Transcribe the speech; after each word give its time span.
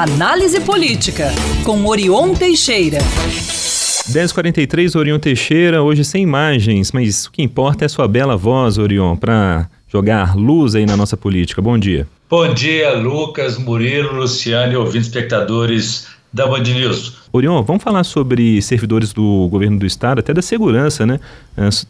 Análise 0.00 0.58
Política, 0.60 1.28
com 1.62 1.84
Orion 1.84 2.32
Teixeira. 2.32 3.00
10h43, 4.10 4.98
Orion 4.98 5.18
Teixeira, 5.18 5.82
hoje 5.82 6.06
sem 6.06 6.22
imagens, 6.22 6.90
mas 6.90 7.26
o 7.26 7.30
que 7.30 7.42
importa 7.42 7.84
é 7.84 7.88
sua 7.88 8.08
bela 8.08 8.34
voz, 8.34 8.78
Orion, 8.78 9.14
para 9.14 9.68
jogar 9.86 10.34
luz 10.34 10.74
aí 10.74 10.86
na 10.86 10.96
nossa 10.96 11.18
política. 11.18 11.60
Bom 11.60 11.78
dia. 11.78 12.08
Bom 12.30 12.54
dia, 12.54 12.94
Lucas, 12.94 13.58
Murilo, 13.58 14.14
Luciano 14.14 14.72
e 14.72 14.76
ouvintes 14.76 15.08
espectadores 15.08 16.06
da 16.32 16.46
Band 16.46 16.62
News. 16.62 17.18
Orion, 17.30 17.62
vamos 17.62 17.82
falar 17.82 18.04
sobre 18.04 18.62
servidores 18.62 19.12
do 19.12 19.48
governo 19.50 19.78
do 19.78 19.84
estado, 19.84 20.20
até 20.20 20.32
da 20.32 20.40
segurança, 20.40 21.04
né? 21.04 21.20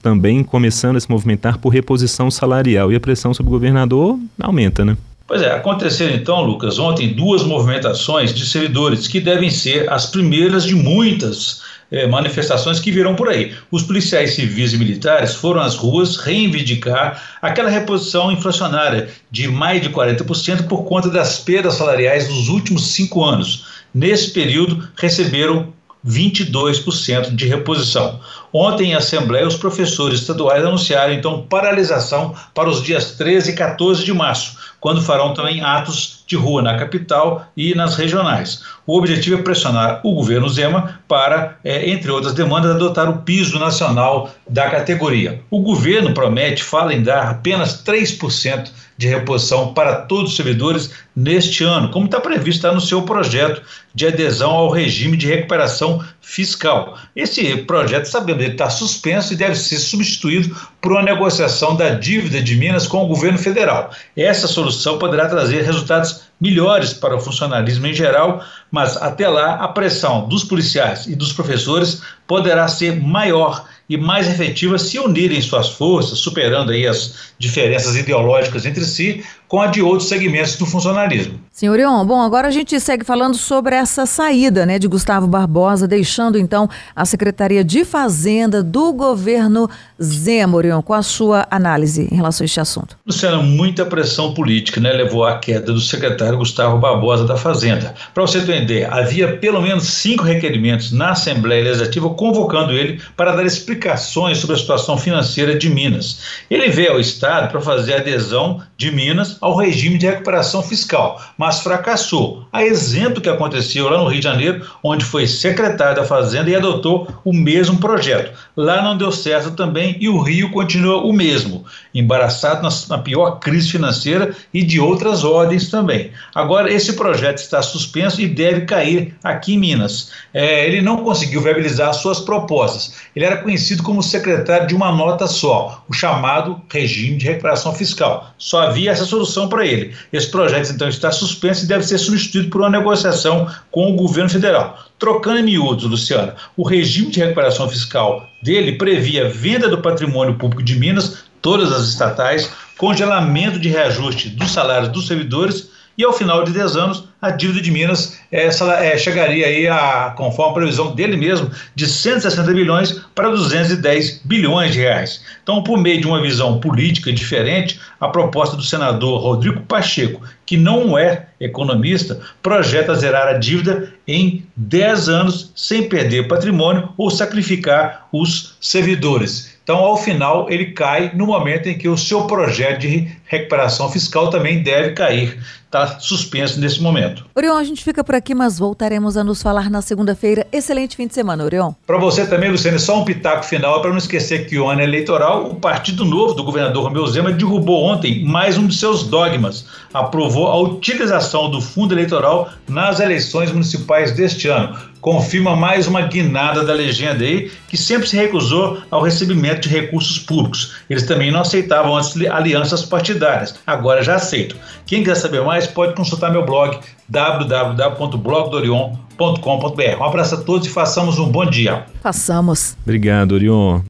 Também 0.02 0.42
começando 0.42 0.96
a 0.96 1.00
se 1.00 1.08
movimentar 1.08 1.58
por 1.58 1.68
reposição 1.68 2.29
salarial 2.29 2.90
e 2.90 2.96
a 2.96 3.00
pressão 3.00 3.32
sobre 3.32 3.50
o 3.50 3.52
governador 3.52 4.18
aumenta, 4.40 4.84
né? 4.84 4.96
Pois 5.31 5.43
é, 5.43 5.53
aconteceram 5.53 6.12
então, 6.12 6.43
Lucas, 6.43 6.81
ontem 6.81 7.15
duas 7.15 7.45
movimentações 7.45 8.34
de 8.34 8.45
servidores 8.45 9.07
que 9.07 9.21
devem 9.21 9.48
ser 9.48 9.88
as 9.88 10.07
primeiras 10.07 10.65
de 10.65 10.75
muitas 10.75 11.62
eh, 11.88 12.05
manifestações 12.09 12.80
que 12.80 12.91
virão 12.91 13.15
por 13.15 13.29
aí. 13.29 13.55
Os 13.71 13.85
policiais 13.85 14.35
civis 14.35 14.73
e 14.73 14.77
militares 14.77 15.37
foram 15.37 15.61
às 15.61 15.77
ruas 15.77 16.16
reivindicar 16.16 17.23
aquela 17.41 17.71
reposição 17.71 18.33
inflacionária 18.33 19.09
de 19.30 19.47
mais 19.47 19.80
de 19.80 19.91
40% 19.91 20.66
por 20.66 20.83
conta 20.83 21.09
das 21.09 21.38
perdas 21.38 21.74
salariais 21.74 22.27
dos 22.27 22.49
últimos 22.49 22.88
cinco 22.88 23.23
anos. 23.24 23.66
Nesse 23.95 24.33
período, 24.33 24.88
receberam 24.97 25.73
22% 26.05 27.37
de 27.37 27.47
reposição. 27.47 28.19
Ontem, 28.52 28.90
em 28.90 28.95
Assembleia, 28.95 29.46
os 29.46 29.56
professores 29.56 30.20
estaduais 30.20 30.64
anunciaram, 30.64 31.12
então, 31.12 31.42
paralisação 31.42 32.34
para 32.54 32.68
os 32.68 32.82
dias 32.82 33.12
13 33.12 33.52
e 33.52 33.54
14 33.54 34.04
de 34.04 34.12
março, 34.12 34.56
quando 34.80 35.02
farão 35.02 35.34
também 35.34 35.62
atos 35.62 36.24
de 36.26 36.36
rua 36.36 36.62
na 36.62 36.76
capital 36.76 37.46
e 37.56 37.74
nas 37.74 37.96
regionais. 37.96 38.62
O 38.86 38.96
objetivo 38.96 39.38
é 39.38 39.42
pressionar 39.42 40.01
o 40.02 40.15
governo 40.15 40.48
Zema 40.48 41.01
para, 41.07 41.59
é, 41.62 41.90
entre 41.90 42.10
outras 42.10 42.34
demandas, 42.34 42.74
adotar 42.74 43.09
o 43.09 43.18
piso 43.18 43.59
nacional 43.59 44.30
da 44.48 44.70
categoria. 44.70 45.40
O 45.51 45.60
governo 45.60 46.14
promete, 46.14 46.62
fala 46.62 46.95
em 46.95 47.02
dar 47.02 47.29
apenas 47.29 47.85
3% 47.85 48.70
de 49.01 49.09
reposição 49.09 49.73
para 49.73 50.02
todos 50.02 50.32
os 50.32 50.37
servidores 50.37 50.90
neste 51.16 51.64
ano, 51.64 51.88
como 51.88 52.04
está 52.04 52.20
previsto 52.20 52.70
no 52.70 52.82
seu 52.82 53.01
projeto 53.02 53.62
de 53.95 54.07
adesão 54.07 54.51
ao 54.51 54.70
regime 54.70 55.16
de 55.16 55.26
recuperação 55.26 56.04
fiscal. 56.20 56.98
Esse 57.16 57.57
projeto, 57.59 58.04
sabemos, 58.04 58.40
ele 58.43 58.52
está 58.52 58.71
suspenso 58.71 59.33
e 59.33 59.37
deve 59.37 59.55
ser 59.55 59.79
substituído 59.79 60.57
por 60.80 60.93
uma 60.93 61.02
negociação 61.02 61.77
da 61.77 61.91
dívida 61.91 62.43
de 62.43 62.57
Minas 62.57 62.87
com 62.87 63.05
o 63.05 63.09
governo 63.09 63.38
federal. 63.38 63.91
Essa 64.16 64.47
solução 64.47 64.99
poderá 64.99 65.28
trazer 65.28 65.62
resultados 65.62 66.29
melhores 66.41 66.93
para 66.93 67.16
o 67.16 67.21
funcionalismo 67.21 67.87
em 67.87 67.93
geral, 67.93 68.43
mas 68.71 68.97
até 68.97 69.28
lá 69.28 69.56
a 69.56 69.69
pressão 69.69 70.27
dos 70.28 70.43
policiais 70.43 71.06
e 71.06 71.15
dos 71.15 71.32
professores 71.32 72.03
poderá 72.27 72.66
ser 72.69 73.00
maior 73.00 73.66
e 73.91 73.97
mais 73.97 74.28
efetiva 74.28 74.78
se 74.78 75.00
unirem 75.00 75.41
suas 75.43 75.71
forças, 75.71 76.21
superando 76.21 76.71
aí 76.71 76.87
as 76.87 77.32
diferenças 77.37 77.97
ideológicas 77.97 78.65
entre 78.65 78.84
si, 78.84 79.25
com 79.49 79.60
a 79.60 79.66
de 79.66 79.82
outros 79.82 80.09
segmentos 80.09 80.55
do 80.55 80.65
funcionalismo. 80.65 81.41
Senhor 81.50 81.77
Ion, 81.77 82.06
bom, 82.06 82.22
agora 82.22 82.47
a 82.47 82.50
gente 82.53 82.78
segue 82.78 83.04
falando 83.04 83.34
sobre 83.34 83.75
essa 83.75 84.06
saída 84.06 84.65
né, 84.65 84.78
de 84.78 84.87
Gustavo 84.87 85.27
Barbosa, 85.27 85.88
deixando 85.88 86.38
então 86.38 86.71
a 86.94 87.04
Secretaria 87.04 87.65
de 87.65 87.84
Fazenda 87.84 88.62
do 88.62 88.93
governo 88.93 89.69
Zema, 90.03 90.56
Orion, 90.56 90.81
com 90.81 90.94
a 90.94 91.03
sua 91.03 91.47
análise 91.50 92.09
em 92.10 92.16
relação 92.16 92.44
a 92.44 92.47
este 92.47 92.60
assunto. 92.60 92.97
Luciana, 93.06 93.38
muita 93.38 93.84
pressão 93.84 94.32
política 94.32 94.81
né, 94.81 94.92
levou 94.92 95.25
à 95.25 95.38
queda 95.38 95.72
do 95.72 95.81
secretário 95.81 96.38
Gustavo 96.38 96.78
Barbosa 96.78 97.25
da 97.26 97.37
Fazenda. 97.37 97.94
Para 98.15 98.22
você 98.22 98.38
entender, 98.38 98.91
havia 98.91 99.37
pelo 99.37 99.60
menos 99.60 99.84
cinco 99.84 100.25
requerimentos 100.25 100.91
na 100.92 101.10
Assembleia 101.10 101.65
Legislativa 101.65 102.09
convocando 102.10 102.72
ele 102.72 103.00
para 103.16 103.32
dar 103.32 103.44
explicações 103.44 104.38
sobre 104.38 104.56
a 104.56 104.58
situação 104.58 104.97
financeira 104.97 105.58
de 105.58 105.69
Minas. 105.69 106.20
Ele 106.50 106.69
veio 106.70 106.92
ao 106.92 107.00
Estado 107.00 107.50
para 107.50 107.60
fazer 107.60 107.94
adesão 107.94 108.62
de 108.76 108.91
Minas 108.91 109.36
ao 109.41 109.56
regime 109.56 109.98
de 109.98 110.06
recuperação 110.06 110.62
fiscal, 110.62 111.20
mas 111.36 111.60
fracassou. 111.60 112.46
A 112.50 112.64
exemplo 112.64 113.20
que 113.20 113.28
aconteceu 113.28 113.88
lá 113.88 113.98
no 113.98 114.08
Rio 114.08 114.20
de 114.20 114.25
Janeiro, 114.25 114.66
onde 114.82 115.04
foi 115.04 115.26
secretário 115.26 115.96
da 115.96 116.04
Fazenda 116.04 116.48
e 116.48 116.54
adotou 116.54 117.06
o 117.25 117.32
mesmo 117.32 117.78
projeto. 117.78 118.32
Lá 118.56 118.82
não 118.82 118.96
deu 118.96 119.12
certo 119.12 119.50
também 119.50 119.89
e 119.98 120.08
o 120.08 120.20
Rio 120.20 120.50
continua 120.50 120.98
o 120.98 121.12
mesmo, 121.12 121.64
embaraçado 121.94 122.68
na, 122.88 122.98
pior 122.98 123.38
crise 123.38 123.70
financeira 123.70 124.34
e 124.52 124.62
de 124.62 124.78
outras 124.78 125.24
ordens 125.24 125.70
também. 125.70 126.10
Agora, 126.34 126.72
esse 126.72 126.92
projeto 126.92 127.38
está 127.38 127.62
suspenso 127.62 128.20
e 128.20 128.28
deve 128.28 128.62
cair 128.62 129.14
aqui 129.24 129.54
em 129.54 129.58
Minas. 129.58 130.10
É, 130.32 130.66
ele 130.66 130.80
não 130.80 130.98
conseguiu 130.98 131.40
viabilizar 131.40 131.92
suas 131.94 132.20
propostas. 132.20 132.94
Ele 133.14 133.24
era 133.24 133.38
conhecido 133.38 133.82
como 133.82 134.02
secretário 134.02 134.66
de 134.66 134.74
uma 134.74 134.92
nota 134.92 135.26
só, 135.26 135.84
o 135.88 135.92
chamado 135.92 136.60
regime 136.70 137.16
de 137.16 137.26
recuperação 137.26 137.74
fiscal. 137.74 138.32
Só 138.38 138.62
havia 138.62 138.90
essa 138.90 139.04
solução 139.04 139.48
para 139.48 139.66
ele. 139.66 139.94
Esse 140.12 140.30
projeto, 140.30 140.70
então, 140.70 140.88
está 140.88 141.10
suspenso 141.10 141.64
e 141.64 141.68
deve 141.68 141.84
ser 141.84 141.98
substituído 141.98 142.50
por 142.50 142.60
uma 142.60 142.70
negociação 142.70 143.48
com 143.70 143.92
o 143.92 143.96
governo 143.96 144.30
federal. 144.30 144.89
Trocando 145.00 145.38
em 145.38 145.43
miúdos, 145.43 145.84
Luciana, 145.84 146.37
o 146.55 146.62
regime 146.62 147.11
de 147.11 147.21
recuperação 147.21 147.66
fiscal 147.71 148.28
dele 148.43 148.77
previa 148.77 149.31
venda 149.31 149.66
do 149.66 149.81
patrimônio 149.81 150.34
público 150.34 150.62
de 150.62 150.78
Minas, 150.78 151.25
todas 151.41 151.72
as 151.72 151.88
estatais, 151.88 152.53
congelamento 152.77 153.59
de 153.59 153.71
reajuste 153.71 154.28
dos 154.28 154.50
salários 154.50 154.91
dos 154.91 155.06
servidores 155.06 155.71
e 155.97 156.05
ao 156.05 156.12
final 156.12 156.44
de 156.44 156.53
10 156.53 156.77
anos 156.77 157.05
a 157.20 157.31
dívida 157.31 157.60
de 157.60 157.70
Minas 157.70 158.19
essa, 158.31 158.72
é, 158.75 158.97
chegaria 158.97 159.47
aí 159.47 159.66
a, 159.66 160.14
conforme 160.16 160.53
a 160.53 160.54
previsão 160.54 160.94
dele 160.94 161.16
mesmo, 161.16 161.50
de 161.75 161.86
160 161.86 162.53
bilhões 162.53 162.92
para 163.14 163.28
210 163.28 164.22
bilhões 164.25 164.72
de 164.72 164.81
reais. 164.81 165.22
Então, 165.42 165.62
por 165.62 165.78
meio 165.78 166.00
de 166.00 166.06
uma 166.06 166.22
visão 166.22 166.60
política 166.60 167.12
diferente, 167.12 167.81
a 168.00 168.08
proposta 168.08 168.56
do 168.56 168.62
senador 168.62 169.20
Rodrigo 169.20 169.60
Pacheco, 169.62 170.22
que 170.47 170.56
não 170.56 170.97
é 170.97 171.26
economista, 171.41 172.20
projeta 172.42 172.94
zerar 172.94 173.28
a 173.28 173.38
dívida 173.38 173.92
em 174.06 174.44
10 174.56 175.08
anos 175.08 175.52
sem 175.54 175.88
perder 175.88 176.28
patrimônio 176.28 176.91
ou 176.97 177.10
sacrificar 177.10 178.08
os 178.12 178.56
servidores. 178.60 179.58
Então, 179.62 179.78
ao 179.78 179.97
final, 179.97 180.50
ele 180.50 180.72
cai 180.72 181.12
no 181.14 181.26
momento 181.26 181.69
em 181.69 181.78
que 181.78 181.88
o 181.88 181.97
seu 181.97 182.25
projeto 182.25 182.81
de 182.81 183.08
recuperação 183.26 183.88
fiscal 183.88 184.28
também 184.28 184.64
deve 184.64 184.94
cair. 184.94 185.38
Está 185.64 186.00
suspenso 186.00 186.58
nesse 186.58 186.82
momento. 187.10 187.26
Orion, 187.34 187.56
a 187.56 187.65
gente 187.65 187.82
fica 187.82 188.03
por 188.03 188.15
aqui, 188.15 188.34
mas 188.34 188.59
voltaremos 188.59 189.16
a 189.16 189.25
nos 189.25 189.43
falar 189.43 189.71
na 189.71 189.82
segunda-feira. 189.82 190.47
Excelente 190.53 190.97
fim 190.97 191.06
de 191.06 191.15
semana, 191.15 191.44
Orion. 191.44 191.72
Para 191.87 191.98
você 191.98 192.26
também, 192.26 192.50
Luciano, 192.50 192.78
só 192.78 193.00
um 193.00 193.04
pitaco 193.04 193.44
final 193.44 193.81
para 193.81 193.91
não 193.91 193.98
esquecer 193.98 194.47
que 194.47 194.59
o 194.59 194.69
ano 194.69 194.81
eleitoral, 194.81 195.50
o 195.50 195.54
Partido 195.56 196.04
Novo 196.04 196.34
do 196.34 196.44
governador 196.44 196.84
Romeu 196.84 197.06
Zema 197.06 197.32
derrubou 197.32 197.84
ontem 197.84 198.25
mais 198.25 198.56
um 198.56 198.66
de 198.66 198.76
seus 198.76 199.04
dogmas. 199.04 199.66
Aprovou 199.93 200.47
a 200.49 200.56
utilização 200.60 201.50
do 201.50 201.60
fundo 201.60 201.94
eleitoral 201.94 202.50
nas 202.69 203.00
eleições 203.00 203.50
municipais 203.50 204.12
deste 204.12 204.49
ano 204.49 204.89
confirma 205.00 205.56
mais 205.56 205.87
uma 205.87 206.03
guinada 206.03 206.65
da 206.65 206.72
legenda 206.72 207.25
aí, 207.25 207.50
que 207.69 207.77
sempre 207.77 208.09
se 208.09 208.16
recusou 208.16 208.78
ao 208.91 209.03
recebimento 209.03 209.69
de 209.69 209.75
recursos 209.75 210.19
públicos. 210.19 210.77
Eles 210.88 211.03
também 211.05 211.31
não 211.31 211.41
aceitavam 211.41 211.94
antes 211.97 212.16
alianças 212.31 212.83
partidárias, 212.84 213.55
agora 213.66 214.03
já 214.03 214.16
aceitam. 214.16 214.59
Quem 214.87 215.03
quiser 215.03 215.16
saber 215.16 215.43
mais 215.43 215.66
pode 215.66 215.94
consultar 215.94 216.31
meu 216.31 216.44
blog 216.44 216.78
www.blogdorion.com.br. 217.09 219.99
Um 219.99 220.05
abraço 220.05 220.37
a 220.37 220.38
todos 220.38 220.66
e 220.66 220.71
façamos 220.71 221.19
um 221.19 221.31
bom 221.31 221.44
dia. 221.47 221.84
Façamos. 222.03 222.77
Obrigado, 222.84 223.32
Orion. 223.32 223.81